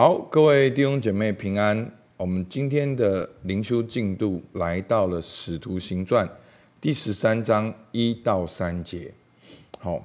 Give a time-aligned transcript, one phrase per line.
[0.00, 1.90] 好，各位弟兄姐妹平安。
[2.16, 6.24] 我们今天的灵修进度来到了《使徒行传》
[6.80, 9.12] 第十三章一到三节。
[9.80, 10.00] 好，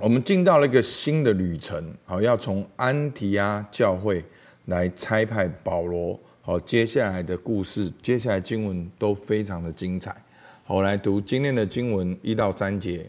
[0.00, 1.94] 我们进到了一个新的旅程。
[2.06, 4.24] 好，要从安提阿教会
[4.64, 6.18] 来差派保罗。
[6.40, 10.16] 好，接下来的故事，接下来经文都非常的精彩。
[10.64, 13.06] 好，来读今天的经文一到三节。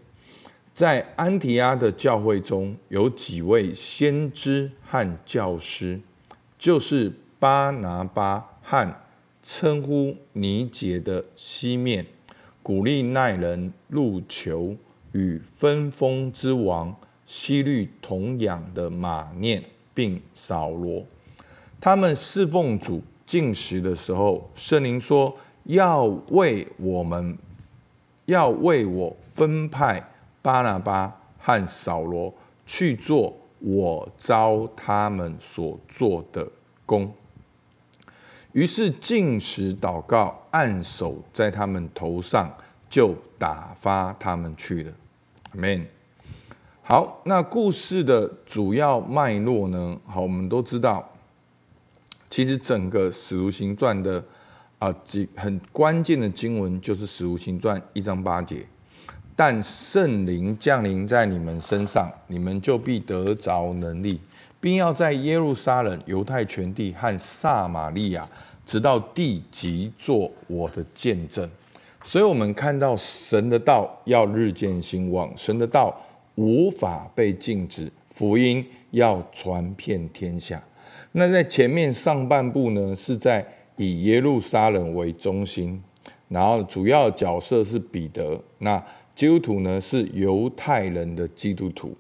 [0.76, 6.00] 在安提阿的教会中有几位先知和教师，
[6.60, 7.12] 就是。
[7.38, 8.96] 巴拿巴和
[9.44, 12.04] 称呼尼结的西面，
[12.64, 14.76] 古利奈人路求
[15.12, 16.96] 与分封之王
[17.26, 21.06] 希律同养的马念，并扫罗，
[21.80, 27.38] 他们侍奉主进食的时候，圣灵说要为我们，
[28.26, 30.04] 要为我分派
[30.46, 32.32] 巴拿巴和扫罗
[32.68, 36.48] 去做我招他们所做的
[36.86, 37.12] 工。
[38.52, 42.56] 于是进食祷告，按手在他们头上，
[42.88, 44.94] 就打发他们去了。
[45.54, 45.84] 阿门。
[46.84, 50.00] 好，那故事的主要脉络呢？
[50.06, 51.10] 好，我们都知道，
[52.30, 54.24] 其实整个使徒行传的
[54.78, 58.64] 啊几很关键的经文就是使徒行传一章八节。
[59.36, 64.20] 但圣灵降临在你们身上，你们就必得着能力。
[64.62, 68.28] 并要在耶路撒冷、犹太全地和撒玛利亚，
[68.66, 71.48] 直到地极，做我的见证。
[72.02, 75.96] 所以，我们看到神的道要日渐兴旺，神的道
[76.34, 80.60] 无法被禁止，福音要传遍天下。
[81.12, 83.46] 那在前面上半部呢，是在
[83.78, 85.80] 以耶路撒冷为中心，
[86.28, 88.42] 然后主要角色是彼得。
[88.58, 88.84] 那
[89.16, 91.96] 基督徒呢，是犹太人的基督徒。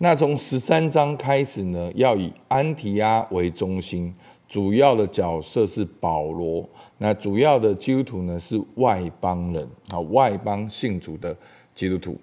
[0.00, 4.14] 那从十三章开始呢，要以安提阿为中心，
[4.46, 6.68] 主要的角色是保罗。
[6.98, 11.36] 那主要的基督徒呢，是外邦人啊，外邦信主的
[11.74, 12.16] 基督徒。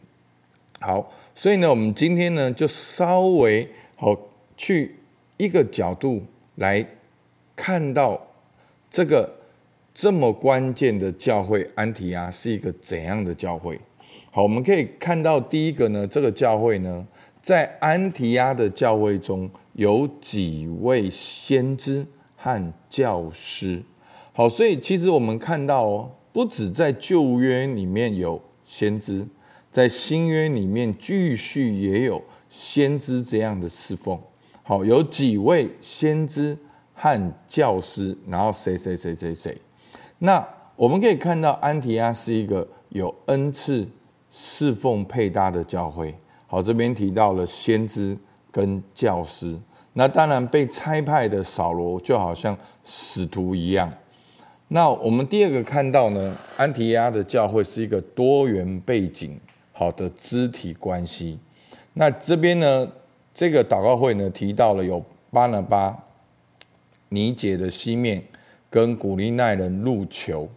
[0.80, 4.16] 好，所以呢，我们今天呢，就稍微好
[4.56, 4.96] 去
[5.38, 6.22] 一个角度
[6.56, 6.86] 来
[7.56, 8.22] 看到
[8.90, 9.30] 这个
[9.94, 13.80] 这么关键的教会安提阿是一个怎样的教会。
[14.36, 17.08] 好，我们可以看到第一个呢，这个教会呢。
[17.42, 23.82] 在安提阿的教会中有几位先知和教师，
[24.34, 29.26] 好，所以其实我们看到哦，不止在旧约里面有先知，
[29.72, 34.20] 在新约里面继续也有先知这样的侍奉。
[34.64, 36.58] 好，有几位先知
[36.94, 39.58] 和教师，然后谁谁谁谁谁，
[40.20, 43.88] 那我们可以看到安提阿是一个有恩赐
[44.38, 46.14] 侍奉配搭的教会。
[46.46, 48.18] 好，这边提到了先知
[48.52, 49.58] 跟教师，
[49.94, 53.90] 那当然被差派的扫罗就好像使徒一样。
[54.68, 59.40] 那我们第二个看到呢，安提阿的教会是一个多元背景
[59.72, 61.40] 好的肢体关系。
[61.94, 62.86] 那这边呢，
[63.34, 65.98] 这个祷告会呢提到了有巴拿巴、
[67.08, 68.22] 尼姐的西面
[68.70, 70.50] 跟古利奈人入球。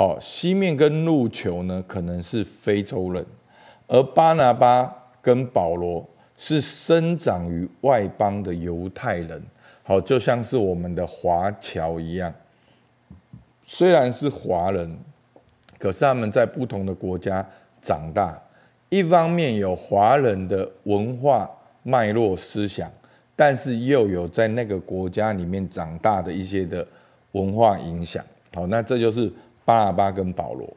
[0.00, 3.22] 好，西面跟路求呢可能是非洲人，
[3.86, 4.96] 而巴拿巴。
[5.20, 6.02] 跟保罗
[6.38, 9.42] 是生长于外邦的犹太人，
[9.82, 12.32] 好，就像是我们的华侨一样。
[13.62, 14.96] 虽然是华人，
[15.78, 17.46] 可是他们在不同的国家
[17.82, 18.34] 长大。
[18.88, 21.46] 一方面有华人的文化
[21.82, 22.90] 脉络思想，
[23.36, 26.86] 但是又有在那个国家里面长大的一些的
[27.32, 28.24] 文化影响。
[28.54, 29.30] 好，那这就是
[29.70, 30.68] 巴拿巴跟保罗。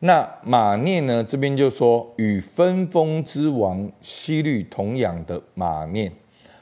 [0.00, 1.22] 那马念呢？
[1.22, 6.10] 这边就说与分封之王希律同养的马念。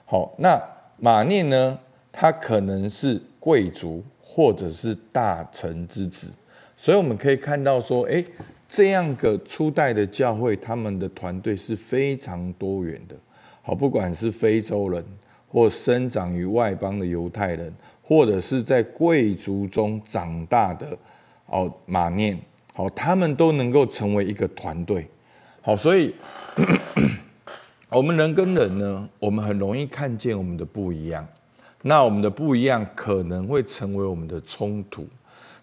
[0.05, 0.61] 好，那
[0.99, 1.79] 马念呢？
[2.13, 6.29] 他可能是贵族或者是大臣之子，
[6.77, 8.25] 所以我们可以看到说，诶，
[8.69, 13.15] 这样个初代的教会，他们的团队是非常多元的。
[13.63, 15.05] 好，不管是非洲人，
[15.47, 20.99] 或生长于外邦的犹太人，或者是在贵族中长大的
[21.49, 22.39] 哦，马念。
[22.73, 25.09] 好，他们都能够成为一个团队。
[25.61, 26.15] 好，所以
[27.91, 31.27] 我们人跟人呢，我们很容易看见我们的不一样。
[31.83, 35.07] 那我们的不一样可能会成为我们的冲突，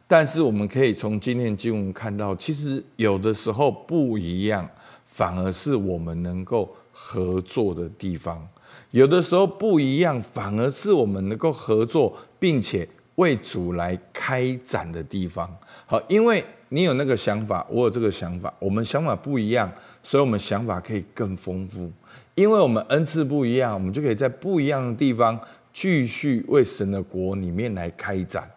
[0.08, 4.68] 但是我们可以从今天经文看到，其实有的时候不一样，
[5.08, 8.48] 反而是我们能够合作的地方。
[8.92, 15.50] 有的时候不一样，反而是我们能够合作，并且为主来开展的地方。
[15.86, 16.44] 好，因为。
[16.70, 19.72] 你有那个想法，我有这个想法，我们想法不一样，
[20.02, 21.90] 所以我们想法可以更丰富。
[22.34, 25.40] 因为我们恩赐不一样，我们就可以在不一样的地方
[25.72, 28.50] 继续为神的国里面来开展。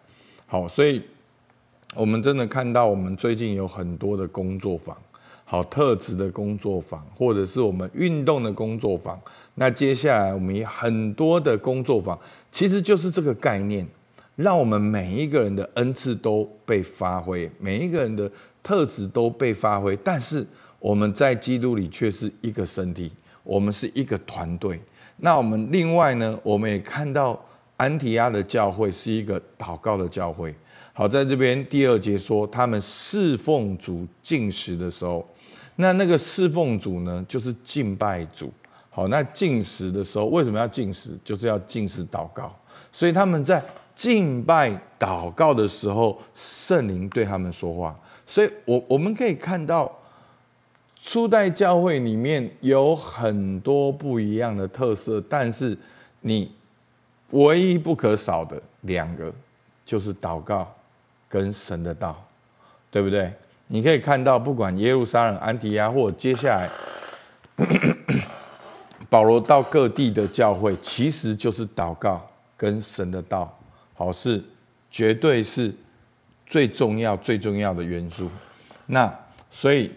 [0.47, 1.01] 好，所以
[1.93, 4.97] 我们真的看到，我们最近有很多的工作坊，
[5.45, 9.17] 好，特质的工作坊，或者是我们运动的工作坊。
[9.53, 12.19] 那接下来我们有很多的工作坊，
[12.51, 13.87] 其实就是这个概念，
[14.39, 18.31] 让我们每一个人的恩赐都被发挥，每一个人的
[18.63, 20.47] 特质都被发挥，但是
[20.79, 23.11] 我们在基督里却是一个身体，
[23.43, 24.79] 我们是一个团队。
[25.17, 27.37] 那我们另外呢，我们也看到
[27.75, 30.55] 安提阿的教会是一个祷告的教会。
[30.93, 35.25] 好，在这边第二节说，他们侍奉主进食的时候，
[35.75, 38.49] 那那个侍奉主呢，就是敬拜主。
[38.89, 41.19] 好，那进食的时候为什么要进食？
[41.25, 42.55] 就是要进食祷告。
[42.91, 43.61] 所以他们在
[43.99, 47.93] 敬拜祷告的时候，圣灵对他们说话。
[48.25, 49.91] 所以我我们可以看到。
[51.01, 55.75] 初代教会里面有很多不一样的特色，但是
[56.19, 56.53] 你
[57.29, 59.33] 唯一不可少的两个
[59.85, 60.69] 就是祷告
[61.29, 62.21] 跟神的道，
[62.91, 63.31] 对不对？
[63.67, 66.69] 你可以看到，不管耶路撒冷、安提阿，或者接下来
[69.09, 72.21] 保罗到各地的教会，其实就是祷告
[72.57, 73.57] 跟神的道，
[73.99, 74.41] 好，是
[74.89, 75.75] 绝对是
[76.45, 78.31] 最重要、最重要的元素。
[78.87, 79.13] 那
[79.51, 79.91] 所以。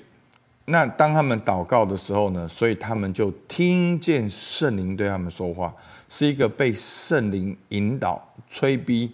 [0.65, 5.75] 那当他们祷告的时候呢，所以他们就听见圣灵对他们说话，
[6.09, 9.11] 是一个被圣灵引导、催逼、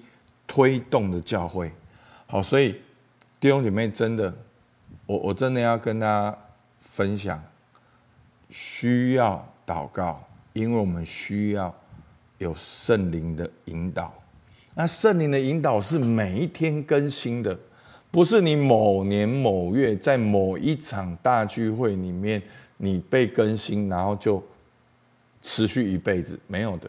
[0.46, 1.73] 推动的教会。
[2.26, 2.79] 好，所以
[3.40, 4.32] 弟兄姐妹，真的，
[5.06, 6.38] 我我真的要跟大家
[6.81, 7.43] 分享，
[8.50, 11.75] 需要祷告，因为我们需要
[12.37, 14.12] 有圣灵的引导。
[14.80, 17.58] 那圣灵的引导是每一天更新的。
[18.12, 22.40] 不是你某年某月在某一场大聚会里面
[22.76, 24.40] 你被更新，然后就
[25.42, 26.88] 持续一辈子，没有的。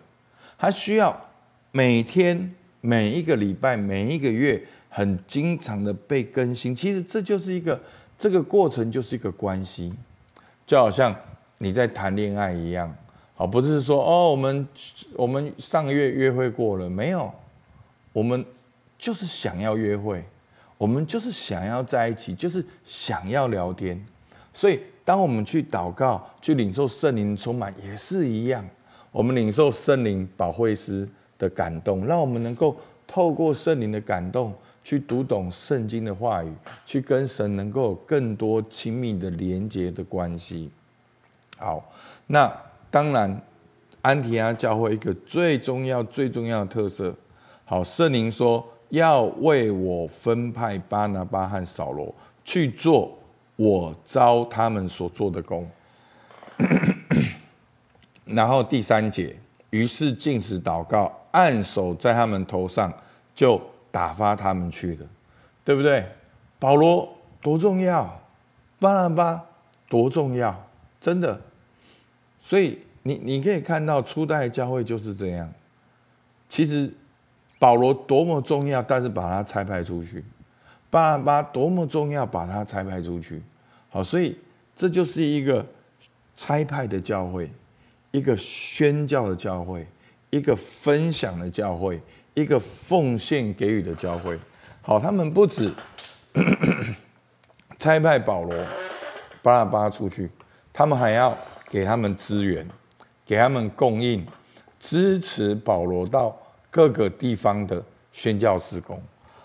[0.55, 1.19] 它需要
[1.71, 6.75] 每天、每一个礼拜、每一个月很经常的被更新。
[6.75, 7.81] 其实这就是一个
[8.19, 9.91] 这个过程，就是一个关系，
[10.63, 11.15] 就好像
[11.57, 12.95] 你在谈恋爱一样。
[13.33, 14.67] 好，不是说哦，我们
[15.15, 17.33] 我们上个月约会过了没有？
[18.19, 18.45] 我们
[18.97, 20.21] 就是想要约会。
[20.77, 24.01] 我们就是想要在一起，就是想要聊天，
[24.53, 28.65] 所以当我们去祷告、去领受圣灵充满，也是一样。
[29.11, 31.07] 我们领受圣灵保惠师
[31.37, 36.53] 的感动，让我们能够透过圣灵的感动，去读懂圣经的话语，
[36.85, 40.69] 去跟神能够有更多亲密的连接的关系。
[41.57, 41.91] 好，
[42.27, 42.49] 那
[42.89, 43.41] 当然，
[44.01, 47.13] 安提阿教会一个最重要、最重要的特色。
[47.69, 48.67] 好，圣灵说。
[48.89, 52.11] 要为我分派巴拿巴和扫罗
[52.43, 53.15] 去做
[53.55, 55.69] 我招他们所做的工。
[58.25, 59.35] 然后第三节，
[59.69, 62.91] 于是禁食祷告，按手在他们头上，
[63.35, 63.61] 就
[63.91, 65.05] 打发他们去了，
[65.63, 66.03] 对不对？
[66.57, 67.07] 保罗
[67.43, 68.19] 多重要，
[68.79, 69.45] 巴拿巴
[69.87, 70.67] 多重要，
[70.99, 71.39] 真的。
[72.39, 75.53] 所以你你可以看到初代教会就是这样，
[76.49, 76.91] 其实。
[77.59, 80.23] 保罗多么重要，但是把他拆派出去；
[80.89, 83.43] 巴拿巴多么重要，把他拆派出去。
[83.89, 84.39] 好，所以
[84.73, 85.65] 这就是一个
[86.35, 87.51] 拆派的教会，
[88.11, 89.85] 一个宣教的教会，
[90.29, 92.01] 一个分享的教会，
[92.33, 94.39] 一个奉献给予的教会。
[94.81, 95.69] 好，他们不止
[97.77, 98.57] 拆派保罗、
[99.41, 100.29] 巴拿巴出去，
[100.71, 101.37] 他们还要
[101.69, 102.65] 给他们资源，
[103.25, 104.25] 给他们供应，
[104.79, 106.33] 支持保罗到。
[106.71, 109.01] 各个地方的宣教事工，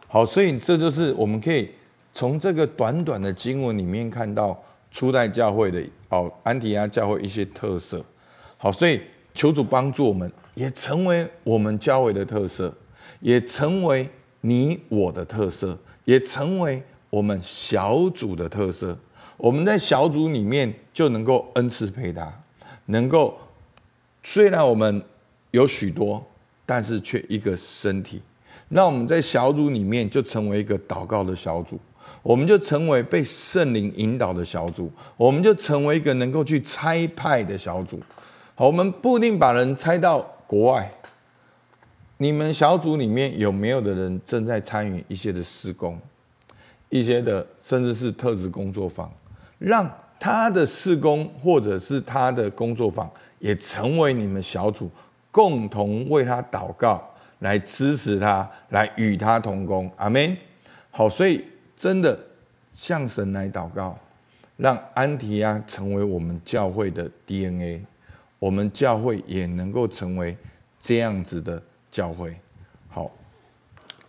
[0.09, 1.71] 好，所以这就是我们可以
[2.13, 8.05] 从这个短短的经文里面看到初代教会的哦，安提阿教会一些特色。
[8.59, 9.01] 好，所以
[9.33, 12.73] 求主帮助我们，也成为我们教会的特色，
[13.21, 14.09] 也成为
[14.43, 18.97] 你我的特色，也成为我们小组的特色。
[19.37, 22.33] 我们在小组里面就能够恩赐配搭，
[22.87, 23.39] 能够
[24.23, 25.03] 虽然我们
[25.51, 26.25] 有许多。
[26.67, 28.23] 但是却一个身体，
[28.69, 31.79] 那我们在小组里面就成为一个祷告的小组，
[32.23, 38.01] 我们就成为被圣灵引导的小组，我们就成为一个能够去差派的小组。
[38.55, 40.91] 好，我们不一定把人差到国外。
[42.19, 45.99] 你们小组里面有没有的人正在参与一些的施工，
[46.89, 49.13] 一些的甚至是特质工作坊，
[49.59, 49.91] 让
[50.21, 54.89] 他的施工或者是他的工作坊也成为你们小组。
[55.35, 57.03] 共同为他祷告，
[57.41, 59.91] 来支持他，来与他同工。
[59.97, 60.37] 阿门。
[60.93, 62.17] 好，所以真的
[62.71, 63.99] 向神来祷告，
[64.57, 67.85] 让安提阿成为我们教会的 DNA，
[68.39, 70.37] 我们教会也能够成为
[70.81, 71.61] 这样子的
[71.91, 72.37] 教会。
[72.87, 73.11] 好，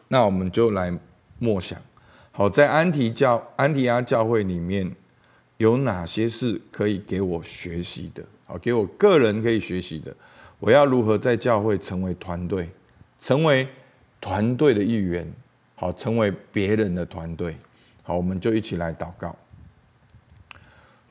[0.07, 0.95] 那我们就来
[1.39, 1.81] 默想。
[2.31, 4.95] 好，在安提教安提阿教会里面，
[5.57, 8.23] 有哪些是可以给我学习的？
[8.45, 10.15] 好，给我个人可以学习的。
[10.65, 12.67] 我要如何在教会成为团队，
[13.19, 13.67] 成为
[14.19, 15.31] 团队的一员？
[15.75, 17.55] 好，成为别人的团队。
[18.01, 19.35] 好，我们就一起来祷告。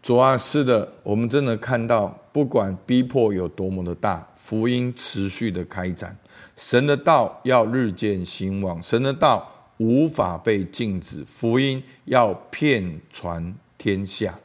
[0.02, 6.16] 主啊，是的，我们真的看到，不管逼迫有多么的大，福音持续的开展，
[6.56, 14.36] 神的道要日渐兴旺，神的道无法被禁止，福音要遍传天下。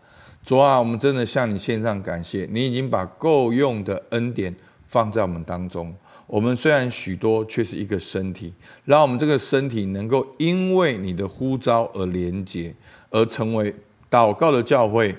[0.44, 4.56] 主啊，我们真的向你献上感谢，你已经把够用的恩典
[4.89, 5.96] 放在我们当中。
[6.27, 8.53] 我们虽然许多，却是一个身体，
[8.84, 12.75] 让我们这个身体能够因为你的呼召而连结，
[13.10, 13.74] 而成为
[14.12, 15.15] 祷告的教会。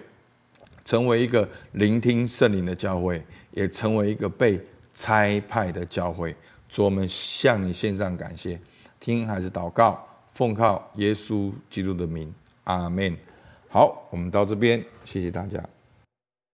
[0.83, 3.23] 成为一个聆听圣灵的教会，
[3.53, 4.61] 也成为一个被
[4.93, 6.35] 差派的教会。
[6.69, 8.59] 主，我们向你献上感谢，
[8.99, 12.33] 听还是祷告，奉靠耶稣基督的名，
[12.65, 13.17] 阿门。
[13.69, 15.63] 好，我们到这边，谢谢大家。